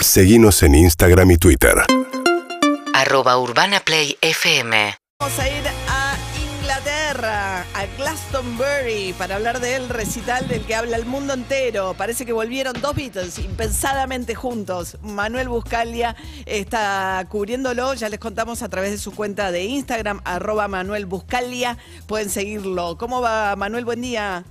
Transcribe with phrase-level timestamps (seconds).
[0.00, 1.74] Seguimos en Instagram y Twitter.
[2.94, 4.70] arroba urbanaplayfm
[5.20, 6.16] Vamos a ir a
[6.60, 11.94] Inglaterra, a Glastonbury, para hablar del recital del que habla el mundo entero.
[11.98, 14.98] Parece que volvieron dos Beatles impensadamente juntos.
[15.02, 16.14] Manuel Buscalia
[16.46, 21.76] está cubriéndolo, ya les contamos a través de su cuenta de Instagram, arroba Manuel Buscalia.
[22.06, 22.96] Pueden seguirlo.
[22.96, 23.84] ¿Cómo va Manuel?
[23.84, 24.44] Buen día.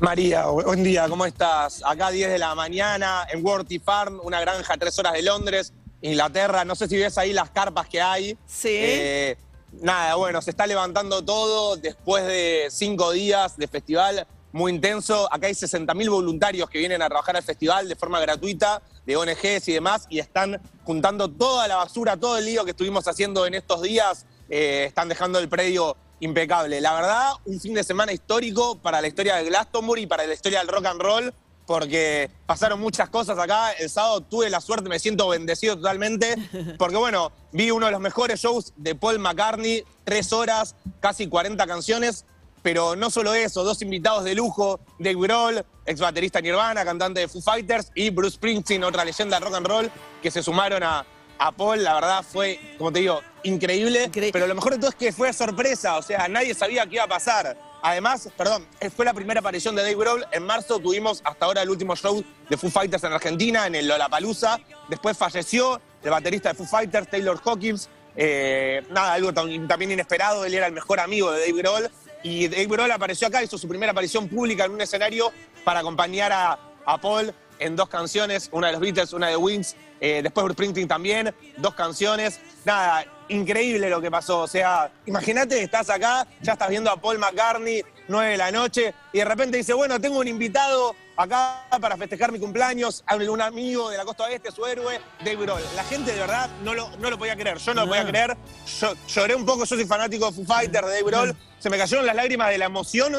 [0.00, 1.82] María, buen día, ¿cómo estás?
[1.84, 5.74] Acá 10 de la mañana en Worthy Farm, una granja a tres horas de Londres,
[6.00, 6.64] Inglaterra.
[6.64, 8.38] No sé si ves ahí las carpas que hay.
[8.46, 8.70] Sí.
[8.70, 9.36] Eh,
[9.72, 15.28] nada, bueno, se está levantando todo después de cinco días de festival muy intenso.
[15.30, 19.68] Acá hay 60.000 voluntarios que vienen a trabajar al festival de forma gratuita, de ONGs
[19.68, 23.52] y demás, y están juntando toda la basura, todo el lío que estuvimos haciendo en
[23.52, 24.24] estos días.
[24.48, 26.80] Eh, están dejando el predio impecable.
[26.80, 30.34] La verdad, un fin de semana histórico para la historia de Glastonbury y para la
[30.34, 31.34] historia del rock and roll,
[31.66, 33.72] porque pasaron muchas cosas acá.
[33.72, 36.36] El sábado tuve la suerte, me siento bendecido totalmente,
[36.78, 41.66] porque bueno, vi uno de los mejores shows de Paul McCartney, tres horas, casi 40
[41.66, 42.24] canciones.
[42.62, 47.28] Pero no solo eso, dos invitados de lujo, Dave Grohl, ex baterista Nirvana, cantante de
[47.28, 49.90] Foo Fighters, y Bruce Springsteen, otra leyenda del rock and roll,
[50.22, 51.06] que se sumaron a,
[51.40, 51.82] a Paul.
[51.82, 54.06] La verdad fue, como te digo, increíble.
[54.10, 56.94] Incre- pero lo mejor de todo es que fue sorpresa, o sea, nadie sabía qué
[56.96, 57.56] iba a pasar.
[57.82, 60.24] Además, perdón, fue la primera aparición de Dave Grohl.
[60.32, 63.88] En marzo tuvimos hasta ahora el último show de Foo Fighters en Argentina, en el
[63.88, 64.58] Lollapalooza.
[64.88, 67.88] Después falleció el baterista de Foo Fighters, Taylor Hawkins.
[68.16, 70.44] Eh, nada, algo tam- también inesperado.
[70.44, 71.90] Él era el mejor amigo de Dave Grohl.
[72.22, 75.32] Y Dave Grohl apareció acá, hizo su primera aparición pública en un escenario
[75.64, 79.74] para acompañar a, a Paul en dos canciones, una de los Beatles, una de Wings.
[80.00, 82.40] Eh, después Bruce Springsteen también, dos canciones.
[82.64, 84.40] Nada, increíble lo que pasó.
[84.40, 88.94] O sea, imagínate, estás acá, ya estás viendo a Paul McCartney, 9 de la noche,
[89.12, 93.40] y de repente dice, bueno, tengo un invitado acá para festejar mi cumpleaños, a un
[93.40, 95.62] amigo de la costa oeste, su héroe, Dave Grohl.
[95.76, 98.36] La gente de verdad no lo, no lo podía creer, yo no lo podía creer.
[98.80, 101.36] Yo lloré un poco, yo soy fanático de Foo Fighters, de Dave Grohl.
[101.58, 103.14] Se me cayeron las lágrimas de la emoción.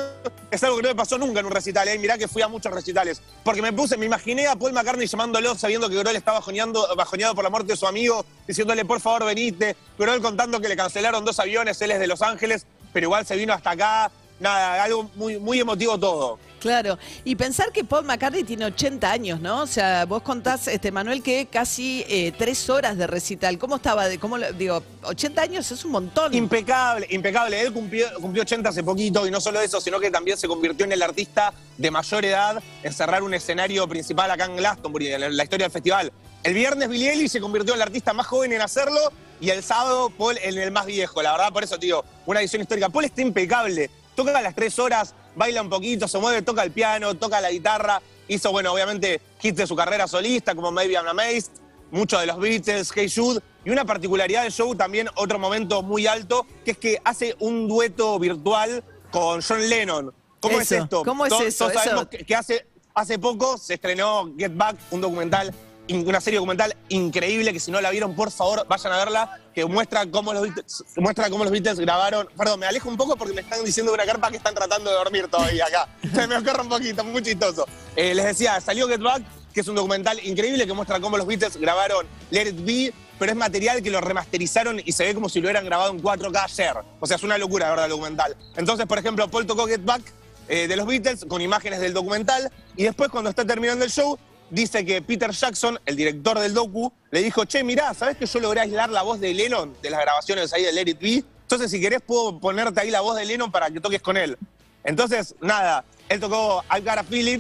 [0.50, 1.88] Es algo que no me pasó nunca en un recital.
[1.88, 2.00] ¿eh?
[2.00, 3.22] Mirá que fui a muchos recitales.
[3.44, 7.36] Porque me puse, me imaginé a Paul McCartney llamándolo, sabiendo que Grohl estaba bajoneando, bajoneado
[7.36, 9.76] por la muerte de su amigo, diciéndole, por favor, venite.
[9.98, 13.36] Grohl contando que le cancelaron dos aviones, él es de Los Ángeles, pero igual se
[13.36, 14.12] vino hasta acá.
[14.42, 16.40] Nada, algo muy, muy emotivo todo.
[16.60, 19.62] Claro, y pensar que Paul McCartney tiene 80 años, ¿no?
[19.62, 23.60] O sea, vos contás, este Manuel, que casi eh, tres horas de recital.
[23.60, 24.08] ¿Cómo estaba?
[24.08, 26.34] De, cómo, digo, 80 años es un montón.
[26.34, 27.62] Impecable, impecable.
[27.62, 30.86] Él cumplió, cumplió 80 hace poquito y no solo eso, sino que también se convirtió
[30.86, 35.38] en el artista de mayor edad en cerrar un escenario principal acá en Glastonbury, en
[35.38, 36.12] la historia del festival.
[36.44, 39.00] El viernes Billy Eilish se convirtió en el artista más joven en hacerlo
[39.40, 41.22] y el sábado Paul en el más viejo.
[41.22, 42.90] La verdad, por eso, tío, una edición histórica.
[42.90, 43.90] Paul está impecable.
[44.16, 47.52] Toca a las tres horas, baila un poquito, se mueve, toca el piano, toca la
[47.52, 48.02] guitarra.
[48.28, 51.52] Hizo, bueno, obviamente, hits de su carrera solista, como Maybe I'm Amazed,
[51.92, 56.08] muchos de los Beatles, Hey Jude, y una particularidad del show también, otro momento muy
[56.08, 60.14] alto, que es que hace un dueto virtual con John Lennon.
[60.40, 61.04] ¿Cómo Eso, es esto?
[61.04, 61.68] ¿cómo es eso?
[61.68, 65.54] todos sabemos Eso- que, hace, hace poco se estrenó Get Back, un documental,
[65.94, 69.66] una serie documental increíble, que si no la vieron, por favor, vayan a verla, que
[69.66, 72.28] muestra cómo los Beatles, muestra cómo los Beatles grabaron.
[72.38, 74.90] Perdón, me alejo un poco porque me están diciendo de una carpa que están tratando
[74.90, 75.88] de dormir todavía acá.
[76.14, 77.66] Se me ocurre un poquito, muy chistoso.
[77.96, 81.28] Eh, les decía, salió Get Back, que es un documental increíble que muestra cómo los
[81.28, 85.30] Beatles grabaron Let It Be, pero es material que lo remasterizaron y se ve como
[85.30, 86.76] si lo hubieran grabado en 4K ayer.
[87.00, 88.36] O sea, es una locura, de verdad, el documental.
[88.56, 90.02] Entonces, por ejemplo, Paul tocó Get Back
[90.48, 94.18] eh, de los Beatles con imágenes del documental y después cuando está terminando el show
[94.52, 98.40] dice que Peter Jackson, el director del docu, le dijo, che, mirá, ¿sabés que yo
[98.40, 101.24] logré aislar la voz de Lennon de las grabaciones ahí de Let It Be?
[101.42, 104.38] Entonces, si querés, puedo ponerte ahí la voz de Lennon para que toques con él.
[104.84, 107.40] Entonces, nada, él tocó I've Got a Feeling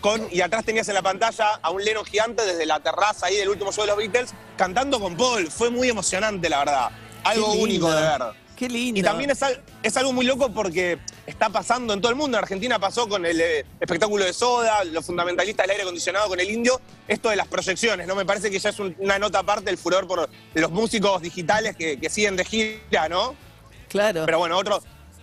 [0.00, 3.36] con, y atrás tenías en la pantalla a un Lennon gigante desde la terraza ahí
[3.36, 5.50] del último show de los Beatles cantando con Paul.
[5.50, 6.90] Fue muy emocionante, la verdad.
[7.24, 8.41] Algo único de ver.
[8.62, 9.00] Qué lindo.
[9.00, 12.38] Y también es, al- es algo muy loco porque está pasando en todo el mundo.
[12.38, 16.38] En Argentina pasó con el eh, espectáculo de Soda, los fundamentalistas del aire acondicionado con
[16.38, 16.80] el indio.
[17.08, 18.14] Esto de las proyecciones, ¿no?
[18.14, 21.74] Me parece que ya es un- una nota aparte del furor por los músicos digitales
[21.76, 23.34] que, que siguen de gira, ¿no?
[23.88, 24.22] Claro.
[24.24, 24.80] Pero bueno, otro,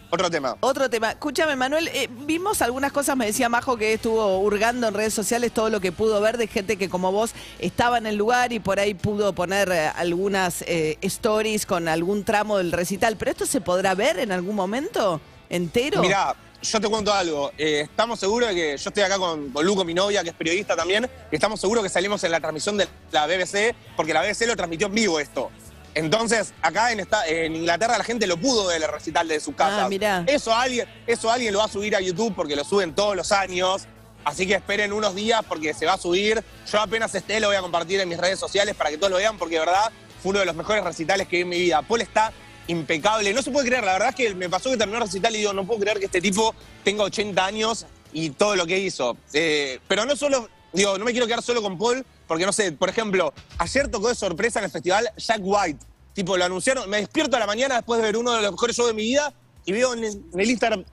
[0.10, 0.58] otro tema.
[0.60, 1.12] Otro tema.
[1.12, 5.52] Escúchame, Manuel, eh, vimos algunas cosas, me decía Majo que estuvo hurgando en redes sociales
[5.52, 8.60] todo lo que pudo ver de gente que como vos estaba en el lugar y
[8.60, 13.18] por ahí pudo poner eh, algunas eh, stories con algún tramo del recital.
[13.18, 16.02] ¿Pero esto se podrá ver en algún momento entero?
[16.02, 17.52] Mirá, yo te cuento algo.
[17.58, 20.76] Estamos seguros de que yo estoy acá con, con Luco, mi novia, que es periodista
[20.76, 24.48] también, y estamos seguros que salimos en la transmisión de la BBC, porque la BBC
[24.48, 25.52] lo transmitió en vivo esto.
[25.96, 29.54] Entonces, acá en, esta- en Inglaterra la gente lo pudo ver el recital de su
[29.56, 29.86] casa.
[29.86, 30.24] Ah, mirá.
[30.28, 33.32] Eso alguien, eso alguien lo va a subir a YouTube porque lo suben todos los
[33.32, 33.88] años.
[34.26, 36.44] Así que esperen unos días porque se va a subir.
[36.72, 39.18] Yo apenas esté lo voy a compartir en mis redes sociales para que todos lo
[39.18, 39.92] vean porque de verdad
[40.22, 41.82] fue uno de los mejores recitales que vi en mi vida.
[41.82, 42.32] Paul está
[42.68, 43.34] impecable.
[43.34, 45.40] No se puede creer, la verdad es que me pasó que terminó el recital y
[45.40, 46.54] digo, no puedo creer que este tipo
[46.84, 49.18] tenga 80 años y todo lo que hizo.
[49.34, 52.72] Eh, pero no solo, digo, no me quiero quedar solo con Paul, porque no sé,
[52.72, 55.86] por ejemplo, ayer tocó de sorpresa en el festival Jack White.
[56.14, 58.76] Tipo, lo anunciaron, me despierto a la mañana después de ver uno de los mejores
[58.76, 59.34] shows de mi vida
[59.66, 60.84] y veo en el, en el Instagram.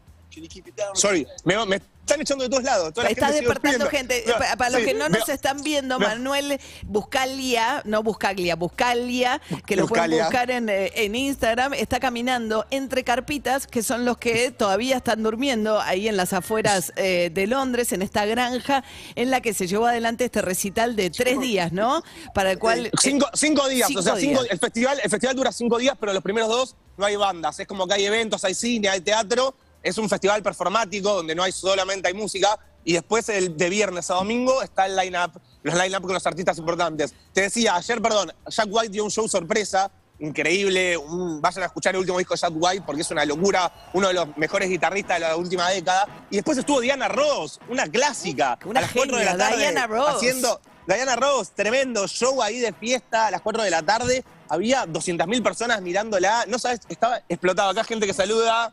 [0.95, 2.93] Sorry, me, me están echando de todos lados.
[2.95, 4.25] Toda la Está gente despertando gente.
[4.57, 9.87] Para los sí, que no nos están viendo, Manuel Buscalia, no Buscaglia, Buscalia, que lo
[9.89, 10.25] pueden Buscalia.
[10.25, 15.23] buscar en, eh, en Instagram, está caminando entre carpitas, que son los que todavía están
[15.23, 18.85] durmiendo ahí en las afueras eh, de Londres, en esta granja,
[19.17, 22.03] en la que se llevó adelante este recital de tres días, ¿no?
[22.35, 22.87] Para el cual...
[22.87, 24.53] eh, Cinco, cinco días, cinco o sea, cinco- días.
[24.53, 27.59] el, festival, el festival dura cinco días, pero los primeros dos no hay bandas.
[27.59, 29.55] Es como que hay eventos, hay cine, hay teatro.
[29.83, 32.59] Es un festival performático donde no hay solamente hay música.
[32.85, 36.57] Y después el de viernes a domingo está el line-up, los line-up con los artistas
[36.59, 37.13] importantes.
[37.33, 39.91] Te decía, ayer, perdón, Jack White dio un show sorpresa,
[40.21, 40.97] increíble.
[40.97, 44.09] un- vayan a escuchar el último disco de Jack White porque es una locura, uno
[44.09, 46.27] de los mejores guitarristas de la última década.
[46.31, 49.59] Y después estuvo Diana Ross, una clásica, Una a las 4 de la genia, tarde,
[49.63, 50.09] Diana Ross.
[50.17, 54.25] haciendo Diana Ross, tremendo show ahí de fiesta a las 4 de la tarde.
[54.49, 56.45] Había 200.000 personas mirándola.
[56.47, 57.71] No sabes, estaba explotado.
[57.71, 58.73] Acá gente que saluda.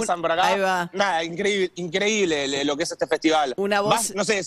[0.00, 0.46] Pasan Un- por acá.
[0.46, 0.90] ahí va.
[0.92, 3.54] Nada, increíble, increíble le- lo que es este festival.
[3.56, 4.42] Una voz- Vas- no sé,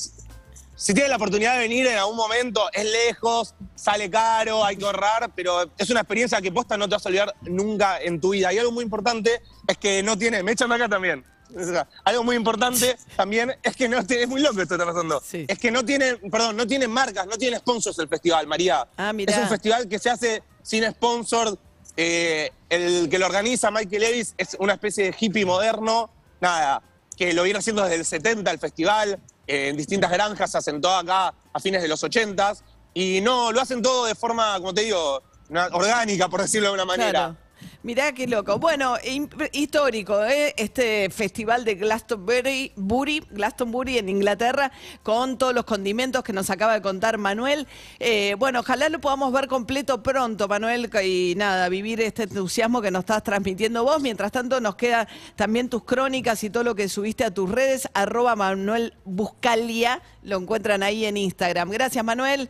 [0.76, 4.86] si tienen la oportunidad de venir en algún momento, es lejos, sale caro, hay que
[4.86, 8.30] ahorrar, pero es una experiencia que posta no te vas a olvidar nunca en tu
[8.30, 8.54] vida.
[8.54, 10.44] Y algo muy importante es que no tiene.
[10.44, 11.26] Me echan acá también.
[11.56, 14.24] O sea, algo muy importante también es que no tiene.
[14.24, 15.20] Es muy loco esto que está pasando.
[15.26, 15.46] Sí.
[15.48, 18.88] Es que no tiene, perdón, no tiene marcas, no tiene sponsors el festival, María.
[18.98, 19.34] Ah, mirá.
[19.34, 21.58] Es un festival que se hace sin sponsor.
[21.98, 26.12] Eh, el que lo organiza, Michael Levis, es una especie de hippie moderno.
[26.40, 26.82] Nada,
[27.18, 29.20] que lo viene haciendo desde el 70 el festival.
[29.48, 32.54] eh, en distintas granjas, se asentó acá a fines de los 80
[32.94, 35.24] Y no, lo hacen todo de forma, como te digo,
[35.72, 37.36] orgánica, por decirlo de una manera.
[37.88, 38.60] Mirá qué loco.
[38.60, 38.96] Bueno,
[39.54, 40.54] histórico, ¿eh?
[40.58, 44.74] este festival de Glastonbury, Bury, Glastonbury en Inglaterra,
[45.04, 47.66] con todos los condimentos que nos acaba de contar Manuel.
[48.00, 52.92] Eh, bueno, ojalá lo podamos ver completo pronto, Manuel, y nada, vivir este entusiasmo que
[52.92, 54.02] nos estás transmitiendo vos.
[54.02, 55.08] Mientras tanto, nos quedan
[55.38, 60.36] también tus crónicas y todo lo que subiste a tus redes, arroba Manuel Buscalia, lo
[60.40, 61.70] encuentran ahí en Instagram.
[61.70, 62.50] Gracias, Manuel.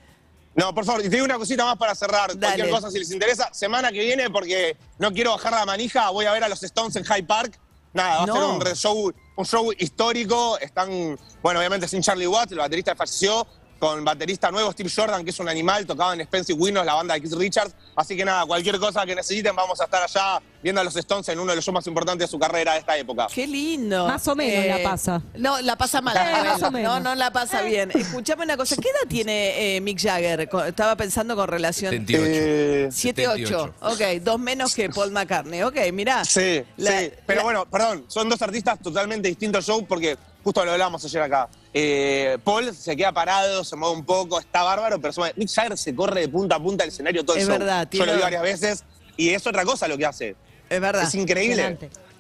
[0.58, 2.30] No, por favor, y te digo una cosita más para cerrar.
[2.38, 2.40] Dale.
[2.56, 3.50] Cualquier cosa, si les interesa.
[3.54, 6.96] Semana que viene, porque no quiero bajar la manija, voy a ver a los Stones
[6.96, 7.60] en Hyde Park.
[7.94, 8.34] Nada, va No.
[8.34, 10.58] a ser un show, un show histórico.
[10.60, 13.46] Están, bueno, obviamente sin Charlie Watts, el baterista falleció,
[13.80, 17.14] con baterista nuevo, Steve Jordan, que es un animal, tocaba en Spencer Winos, la banda
[17.14, 17.74] de Keith Richards.
[17.96, 21.28] Así que nada, cualquier cosa que necesiten, vamos a estar allá viendo a los Stones
[21.30, 23.28] en uno de los shows más importantes de su carrera de esta época.
[23.34, 24.06] Qué lindo.
[24.06, 25.22] Eh, Más o menos la pasa.
[25.36, 26.18] No, la pasa mal.
[26.18, 26.44] Eh, Manuel.
[26.52, 26.94] más o menos.
[26.96, 27.92] No, no la pasa bien.
[27.94, 28.76] Escuchame una cosa.
[28.76, 30.50] ¿Qué edad tiene eh, Mick Jagger?
[30.68, 31.92] Estaba pensando con relación.
[31.92, 32.26] 78.
[32.28, 33.74] Eh, 7-8.
[33.82, 35.62] Ok, dos menos que Paul McCartney.
[35.64, 36.26] Ok, mirá.
[36.26, 37.12] Sí, La- sí.
[37.26, 41.22] Pero la- bueno, perdón, son dos artistas totalmente distintos show porque justo lo hablábamos ayer
[41.22, 41.48] acá.
[41.80, 45.78] Eh, Paul se queda parado, se mueve un poco, está bárbaro, pero se- Mick Jagger
[45.78, 47.56] se corre de punta a punta del escenario todo el Es show.
[47.56, 48.84] verdad, Yo tiene- lo vi varias veces
[49.16, 50.36] y es otra cosa lo que hace.
[50.72, 51.04] Es verdad.
[51.04, 51.78] Es increíble.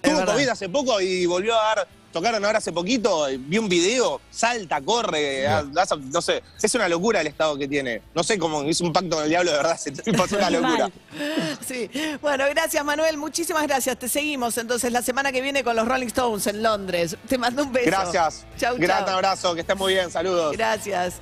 [0.09, 0.33] Tuvo verdad.
[0.33, 1.87] COVID hace poco y volvió a dar.
[2.13, 7.21] Tocaron ahora hace poquito, vi un video, salta, corre, hace- no sé, es una locura
[7.21, 8.01] el estado que tiene.
[8.15, 10.89] No sé cómo hizo un pacto con el diablo, de verdad, tipo es una locura.
[11.67, 11.89] Sí.
[12.21, 13.17] Bueno, gracias, Manuel.
[13.17, 13.99] Muchísimas gracias.
[13.99, 17.17] Te seguimos entonces la semana que viene con los Rolling Stones en Londres.
[17.27, 17.87] Te mando un beso.
[17.87, 18.45] Gracias.
[18.57, 19.15] Chau, Gran chau.
[19.15, 20.53] abrazo, que estés muy bien, saludos.
[20.55, 21.15] Gracias.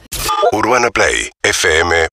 [0.53, 2.07] Urbana Play fm